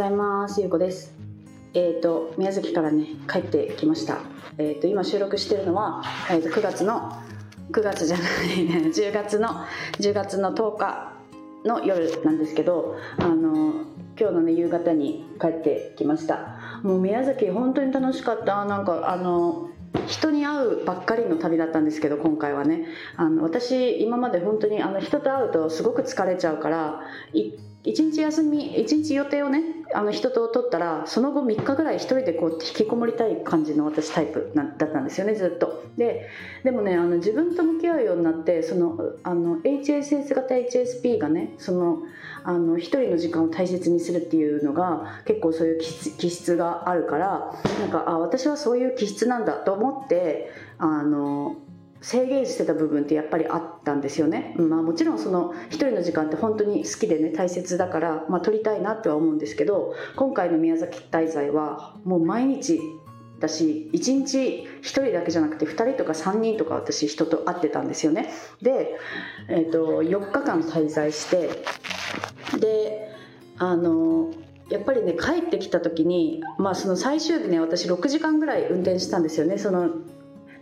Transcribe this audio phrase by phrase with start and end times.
[0.00, 0.62] ざいます。
[0.62, 1.12] ゆうこです。
[1.74, 4.20] えっ、ー、と宮崎からね帰ってきました。
[4.56, 7.12] えっ、ー、と今収録してるのは、えーと、9月の
[7.70, 8.22] 9月じゃな
[8.54, 9.48] い ね10月の
[9.98, 11.12] 10月の10日
[11.66, 13.72] の夜なんですけどあの
[14.18, 16.56] 今日のね夕方に帰ってきました。
[16.82, 18.64] もう宮崎本当に楽しかった。
[18.64, 19.68] なんかあの
[20.06, 22.86] 人に会うばっかりの旅だったんですけど今回はね。
[23.16, 27.02] あの私今まで本当にあの人と会うとすごく疲れちゃうから
[27.82, 29.62] 一日休み一日予定をね
[29.94, 35.84] あの人と取ったらその後3日ぐらい一人でこう引きこもりたい感じの私タイプだったんですよねずっと。
[35.96, 36.28] で
[36.62, 42.02] でもねあの自分と向き合うようになってそのあの HSS 型 HSP がねその
[42.44, 51.56] あの一人の時間を大切にするっていうのが結構そういう気質があるからなんかあ私はそういう気質なんだと思ってあの
[52.00, 62.80] 制限してた部分ってやっぱりあったんですよね、まあ、もちろんその一人の時間って本当に好きでね大切だから、まあ、撮りたいなっては思うんですけど今回の宮崎滞在はもう毎日
[63.38, 68.30] だし1日1人だけじゃなくて2人とか3人とか私人と会ってたんですよね。
[68.60, 68.98] で、
[69.48, 71.48] えーと、4日間滞在して
[72.58, 73.10] で
[73.58, 74.30] あの
[74.68, 79.58] やっぱりね帰ってきた時に、まあ、その最終日ね私6時間ぐらい運転したんですよね。
[79.58, 79.90] その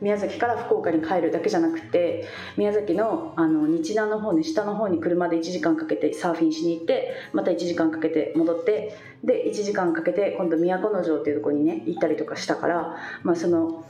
[0.01, 13.85] 宮崎から福岡に帰るだけじゃなくて宮崎のあの日南の方に下の方に車で1時間かけてサーフィンしに行ってまた1時間かけて戻ってで1時間かけて今度都城っていうとこにね行ったりとかしたから、まあ、その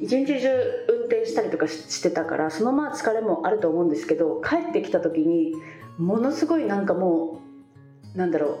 [0.00, 0.48] 一日中
[0.88, 5.52] 運転したりとかしてたからそのまま疲れもあると思うんですけど帰ってきた時に
[5.98, 7.40] ものすごいなんかも
[8.14, 8.56] うなんだろう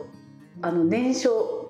[0.62, 1.63] あの燃焼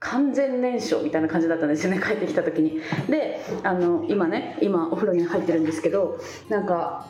[0.00, 2.80] 完全燃焼みたいな感じだったんですよね 帰ってきた時に。
[3.08, 6.18] であの今ね今お風呂に入ってるんですけど
[6.48, 7.08] なんか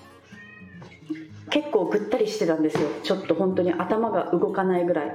[1.51, 2.89] 結構ぐったりしてたんですよ。
[3.03, 5.15] ちょっと本当に頭が動かないぐらい。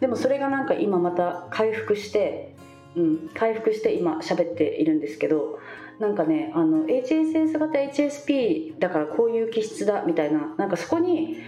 [0.00, 2.54] でもそれがなんか今また回復して
[2.96, 5.58] うん回復して今喋っているんですけど
[5.98, 10.54] なんかねあの HSS 型 HSP だからこういう気質だみたいな。
[10.58, 11.38] なんかそこに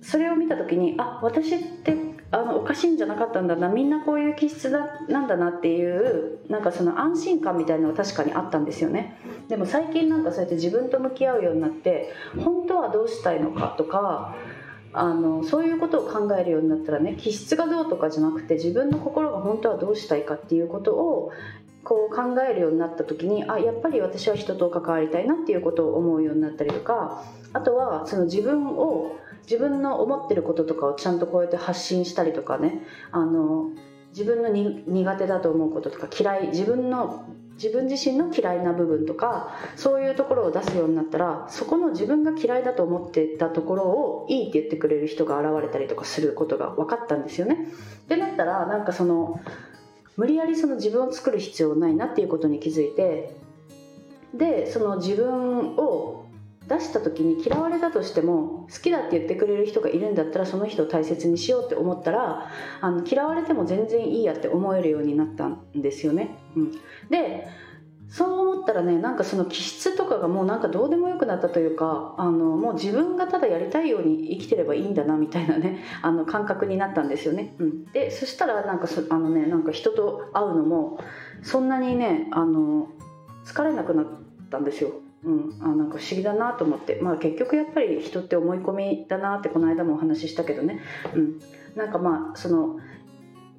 [0.00, 9.18] それを見た時にあ私ってあのおかしいんじゃなかったんだなみんなこういう気質だなんだなっていうなんかその安心感みたいなのは確かにあったんですよね。
[9.48, 14.34] でも最近なんかそうやって自分と向き合うようになって本当はどうしたいのかとか
[14.92, 21.32] あのそういうことを考えるようになったらね気質がどうとかじゃなくて自分の心が本当はどうしたいかっていうことを
[21.84, 27.24] こう考えるようになった時にあやっぱり私は人と関わりたいなっていうことを思うようになったりとか
[27.54, 29.16] あとはその自分を
[29.50, 33.70] 自分の思ってることとかをちゃんとこうやって発信したりとかねあの
[34.10, 47.68] 自分の苦手だと思うこととか嫌い自分の自分自身の嫌いな部分とかそういうところを出すようになったらそこの自分が嫌いだと思ってたところをいいって言ってくれる人が現れたりとかすることが分かったんですよね。
[48.04, 49.40] ってなったらなんかその
[50.16, 53.34] 無理やりその自分を作る必要ないなっていうことに気づいて
[54.34, 56.27] でその自分を
[56.68, 66.36] 出した時に嫌われたとしても好きだって言ってくれる人がいるんだったらその人を大切にしようって思ったらあの嫌われても全然いいやって思えるようになったんですよね。
[66.54, 66.72] うん、
[67.08, 67.48] で
[68.10, 77.54] そう思ったらねなんかその気質とかがもうなんかどうでもよくなったというかあのもう自分がただやりたいように生きてればいいんだなみたいなね あの感覚になったんですよね。
[77.58, 80.98] うん、でそしたらなんかそあのねなんか人と会うのも
[81.42, 82.88] そんなにねあの
[83.44, 84.06] 疲れなくなっ
[84.50, 84.90] たんですよ。
[85.24, 90.80] うん、あなんか不思議だなと思って、まあ、結局やっぱり人って思い込みだなってこの間もお話ししたけどね、
[91.14, 91.40] うん、
[91.74, 92.78] なんかまあその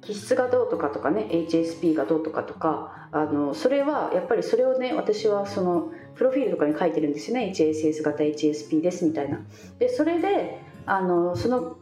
[0.00, 7.52] 気質がどうとかとかね HSP がどうとかとかあのそれはやっぱりそれをね私はそのプロフィールとかに書いてるんですよね。
[7.54, 9.40] HSS 型 HSP ですみたいな。
[9.78, 11.76] でそれであのその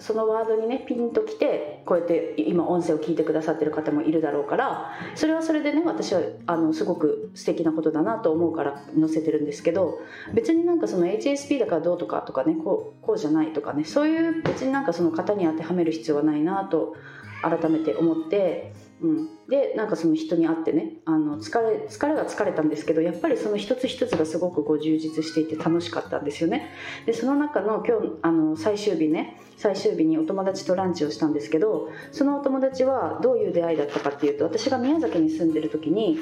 [0.00, 9.98] そのワードにねピンときてこうやって今音声を聞いてくださってる方もいるだろうからそれはそれでね私はあのすごく素敵なことだなと思うから載せてるんですけど
[10.34, 16.96] 別になんかその HSP だからどうとかとかねこうこうじゃないとかねそういう別になんかその型に当てはめる必要はないなと
[17.42, 26.70] 改めて思ってうん、でなんかその人に会ってねあの疲れ疲れは疲れたんですけどやっぱりその一つ一つがすごくこう充実していて楽しかったんですよね。
[27.06, 36.18] でその中の今日あの最終日ね最終日にお友達とランチをしたんですけどそのお友達はどういう出会いだったかっていうと私が宮崎に住んでる時に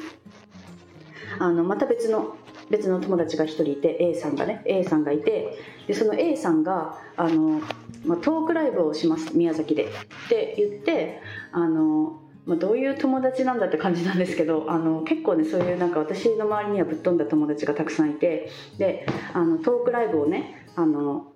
[1.37, 2.37] あのまた別の
[2.69, 7.61] 別の友達が1人いて A さんがね A さんがいてでその A さんがあの、
[8.05, 9.85] まあ、トークライブをします宮崎で。
[9.85, 9.87] っ
[10.29, 11.21] て言って
[11.51, 18.49] あのまあ、どういう友達なんだって感じなんですけどあの結構ねそういうなんか私の周りにはぶっ飛んだ友達がたくさんいて
[18.79, 21.31] であのトークライブをねあの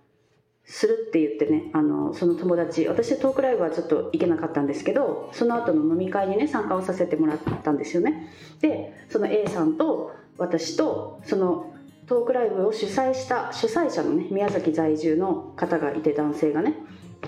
[0.65, 8.29] するって言ってねあのその友達私トークライブはちょっと行けなかったんですけどその後の飲み会にね参加をさせてもらったんですよね。
[8.61, 11.75] でその A さんと私とその
[12.07, 16.73] トークライブを主催した主催者のね宮崎在住の方がいて男性がね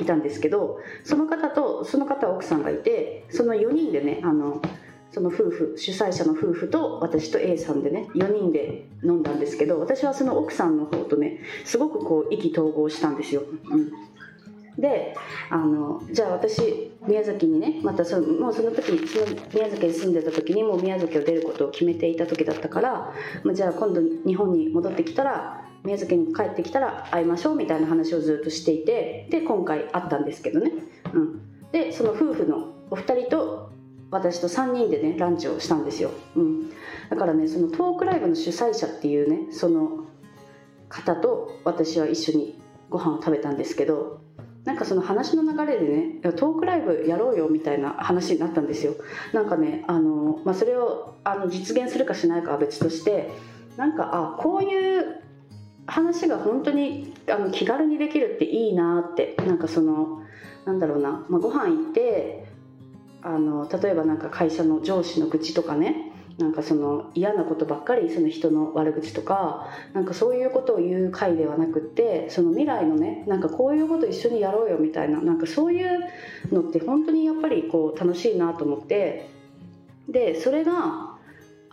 [0.02, 4.62] いたんですけどその方とその方は奥さんがいてその4人でねあの
[5.12, 13.92] その夫婦主催者の夫婦と私と A さんでね4人で飲んだんですけど私はその奥さんの方とねすごくこう意気投合したんですよ、うん、
[14.78, 15.16] で
[15.50, 23.14] あのじゃあ私宮崎にねまたそのもうその時その宮崎に住んでた時にもう宮崎を出ることを決めていた時だったから、
[23.44, 30.72] まあ、じゃあ今度日本に戻ってきたら宮崎に帰ってきたら会いましょうみたいな話をずっとしていてで今回会ったんですけどね、
[31.14, 33.72] うん、でその夫婦のお二人と
[34.12, 36.70] 私と3人でねランチをしたんですよ、うん、
[37.10, 40.06] だからねそのトークライブの主催者っていうねその
[40.90, 44.22] 方と私は一緒にご飯を食べたんですけど
[44.64, 48.96] なんかその話の流れでねトークライブやろうよみたいな話になったんですよ。
[49.32, 53.30] なんかねあの、まあ、それをあの実現するかしないかは別として
[53.78, 55.22] なんかあこういう
[55.88, 60.22] 話が本当にあの気軽にできるっていいなってなんかその
[60.66, 62.48] なんだろうな、まあ、ご飯行って
[63.22, 76.00] あの例えばなんか会社の上司の愚痴とかねなんかその嫌なことばっかりその人の悪口とかなんかそういうことを言う会ではなくってその未来のねなんかこういうこと一緒にやろうよみたいななんかそういう
[76.52, 79.30] のって本当にやっぱりこう楽しいなと思って
[80.10, 81.15] でそれが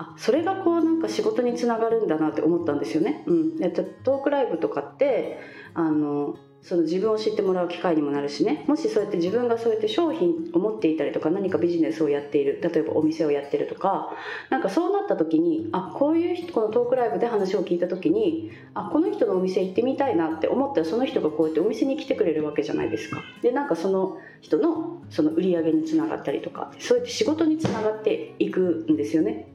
[0.03, 3.23] あそれがこうなんか仕事につながるんだなって思ったんですよね。
[3.27, 5.39] うん、でトークライブとかって
[5.75, 8.65] あのその自分を知ってもらう機会にもなるしね。
[8.69, 14.11] もしそうやって自分がそうやって商品を持っていたりとか何かビジネスをやっている例えばお店をやってるとか
[14.49, 23.23] なんかそうなった時にあこういう人このトークライブで話を聞いた時にあこの人のお店行ってみたいなって思ったらその人がこうやってお店に来てくれるわけじゃないですか。
[23.43, 29.52] でなんかその人のその売り上げにつながったりとかそうやって仕事につながっていくんですよね。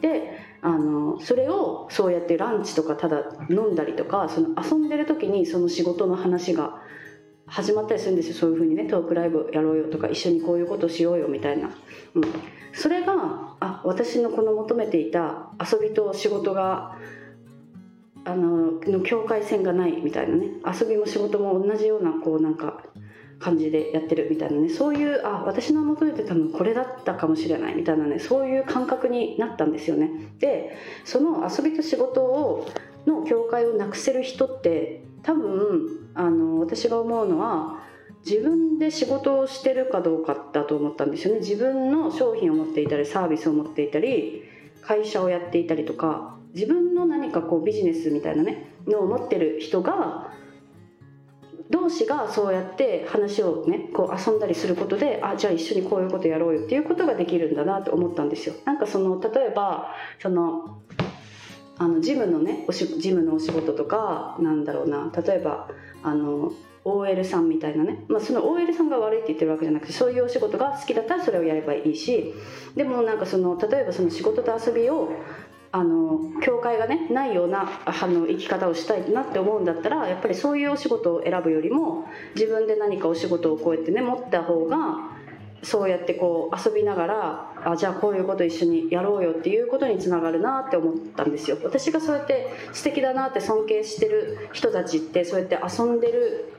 [0.00, 6.82] であのそれをそうやってランチとかただ飲んだりとかその遊んでる時にその仕事の話が
[7.46, 8.34] 始まったりするんですよ。
[8.34, 11.70] そういうふうにねトークライブやろうよとか一緒にこういうことしようよみたいな、
[12.14, 12.22] うん、
[12.72, 16.96] それがあ私のこの求めていた遊びと仕事が
[18.28, 20.48] あのの境界線がないみたいなね。
[20.66, 22.82] 遊びも仕事も同じようなこうなんか
[23.38, 24.68] 感じでやってるみたいなね。
[24.68, 28.18] そういうあ私の求めてたのこれだったかもしれないみたいなね。
[28.18, 30.10] そういう感覚になったんですよね。
[30.40, 32.68] でその遊びと仕事を
[33.06, 37.80] の境界をなくせる人って多分あの私が思うのは
[38.26, 41.40] 自分で仕事をしてるかどうかだと思ったんですよね。
[41.40, 44.42] 自分の商品を持っていたりサービスを持っていたり
[44.82, 50.32] 会社をやっていたりとか自分の何かこうビジネスみたいなねのを持ってる人が
[51.70, 58.56] 同士がそうやって話をねこう遊んだりすることであじゃあ一緒にこういうことやろうよっていうことができるんだなと思ったんですよ。
[58.64, 60.80] なんかその例えばその
[61.76, 65.68] あのジムのねおしジムのお仕事とかなんだろうな例えば
[66.02, 66.52] あの
[66.84, 72.34] OL さんみたいなね、まあ、その OL さんが悪いって言ってるわけじゃなくてそういうお仕事が好きだったらそれをやればいいし
[72.74, 75.12] でもなんかその例えばその仕事と遊びを
[75.70, 85.18] あの境界がねないようなあの生き方をしたいなって思うんだったらやっぱりそういうお仕事を選ぶよりも自分で何かお仕事をこうやってね持った方が
[85.62, 91.58] そうやってこう遊びながらあじゃあこういうこと一緒にやろうよっていうことにつながるなって思ったんですよ。
[91.62, 96.52] 私がそうやって素敵だなって尊敬してる人たちってそうやって遊んでる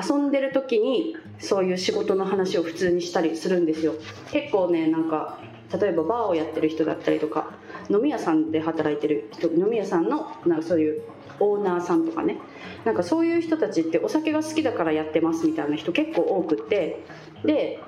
[0.00, 3.94] 遊んでる時にそういう仕事の話を普通にしたりするんですよ。
[4.30, 5.38] 結構ねなんか
[5.80, 7.50] 例えばバーをやってる人だったりとか
[7.90, 11.02] 飲み屋さんで働いてる人飲み屋さんのなんかそういう
[11.38, 12.38] オーナーさんとかね。
[12.84, 17.04] なんかそういう人たちってお酒が好きだからやってますみたいな人結構多くって。
[17.44, 17.80] で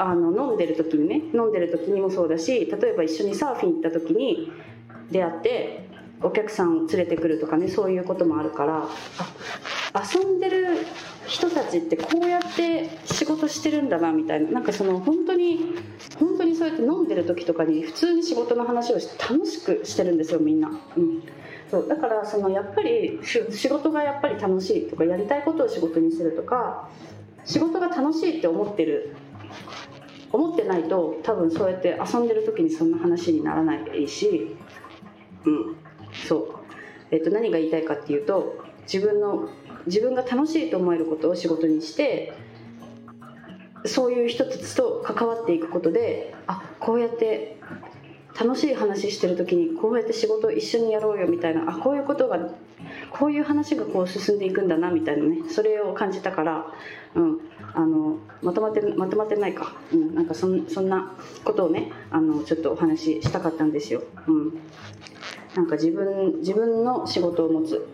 [0.00, 4.52] あの飲んでる時にね飲んでる時にもそうだし例えば一緒にサーフィン行った時に
[5.10, 5.88] 出会って
[6.22, 8.88] お客さんを連れてくるとかねそういうこともあるから
[9.94, 10.86] 遊んでる
[11.26, 14.50] 人たちってこうやって仕事してるんだなみたいな。
[14.50, 15.76] なんかその本当に
[16.18, 20.68] 本当にそうやって飲んでる時とかに普通に仕事の話をして楽しくしてるんですよみんな。
[20.68, 21.22] うん。
[21.70, 21.88] そう。
[21.88, 26.88] だからそのやっぱり仕事がやっぱり楽しいとかやりたいことを仕事にするとか
[27.44, 29.16] 仕事が楽しいって思ってる
[30.30, 34.56] 思ってないと多分そうやって遊んでる時にそんな話にならないし。
[35.44, 35.76] うん。
[36.26, 36.54] そう、
[37.10, 39.48] えっと、何が言いたいかっていうと自分の
[39.88, 42.32] 自分が楽しいと思えることを仕事にして
[43.84, 47.58] そういう人たちと関わっていくことであこうやって
[48.38, 52.50] 楽しい話してる時にこうやって仕事を一緒にやろうよみたいなあこういうことが
[53.10, 56.66] こういう話がこう進んでいくんだなみたいなねそれを感じたから、
[57.14, 57.38] うん、
[57.74, 61.12] あのまとまってまとまってないか、うん、なんかそそんな
[61.44, 64.02] ことをねあのちょっとお話ししたかったんですよ。
[64.26, 64.52] うん、
[65.56, 67.88] なんか自分自分の仕事を持つ。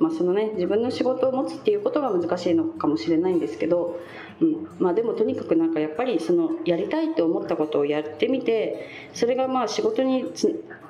[0.00, 4.00] まあ、そのね自分の仕事を持つっていうことが難しいのかもしれないんですけど、
[4.40, 4.68] うん。
[4.78, 10.24] まあ、でもとにかくなんかやっぱりそのやりたいと思ったことをやってみてそれがまあ仕事に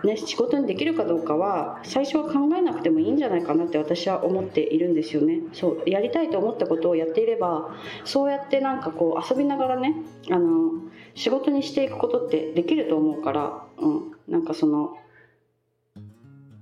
[0.04, 5.40] ね、仕事にできるかどうかは最初は考えなくてもいいんじゃないかなって私は思っているんですよね。
[5.54, 5.90] そう。
[5.90, 9.94] やりたいと思ったことをやっていればそうやってなんかこう遊びながらね
[10.30, 10.72] あの
[11.14, 14.98] 仕事にしていくことってできると思うから、うん、なんかその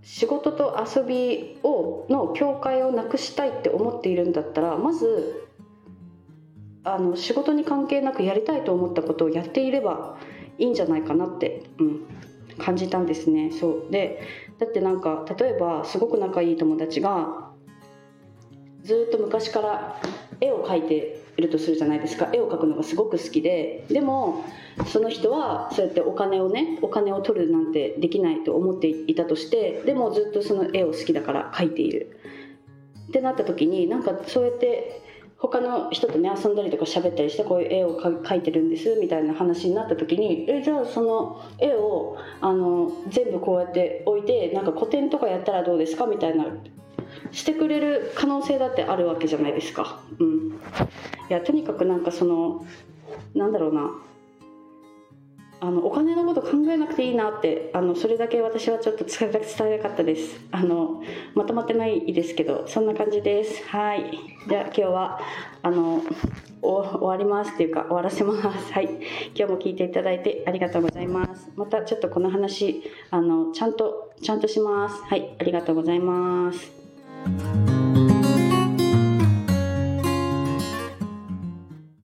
[0.02, 5.48] 仕事と遊びをの境界をなくしたいって思っているんだったらまず
[6.84, 10.18] あの仕事に関係なくやりたいと思ったことをやっていれば
[10.58, 12.00] いいんじゃないかなって、うん、
[12.58, 13.52] 感じたんですね。
[13.52, 13.92] そう。
[13.92, 14.20] で
[14.58, 17.50] だってなんか例えばすごく仲いい友達が
[18.82, 20.00] ずっと昔から
[20.42, 22.28] 絵を描いてるとするじゃないですか。
[22.32, 23.86] 絵を描くのがすごく好きで。
[23.88, 24.44] でも
[24.86, 32.18] その人はそうやってお金をねお金を取るなんてできないと思っていたとしてでもずっとその絵を好きだから描いている。
[33.08, 35.00] ってなった時になんかそうやって
[35.36, 46.06] 他の人とね遊んだりとか喋ったりしてこういう絵を描いてるんですみたいな話になった時にえじゃあその絵をあの全部こうやって置いてなんか個展とかやったらどうですか？
[46.06, 46.46] みたいな
[47.30, 50.00] してくれる可能性だってあるわけじゃないですか。
[50.18, 50.52] うん、い
[51.28, 52.66] やとにかくなんかその
[53.34, 53.90] なんだろうな。
[55.64, 60.40] あのお金のこと考えなくていいなってあのそれだけ私はちょっと伝えたかったです。
[60.50, 61.04] あの
[61.36, 63.62] まとまってないですけどそんな感じです。
[63.68, 64.18] はい。
[64.48, 65.20] じゃあ今日は
[65.62, 66.02] あの
[66.60, 68.72] 終わりますっていうか終わらせます。
[68.72, 68.86] はい。
[69.36, 71.48] 今日も聞いていただいてありがとうございます。
[71.54, 75.00] またちょっとこの話あのちゃんとちゃんとします。
[75.04, 75.36] はい。
[75.38, 76.81] ありがとうございます。
[77.24, 77.61] Thank you.